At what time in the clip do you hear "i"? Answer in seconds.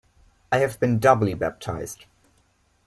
0.51-0.57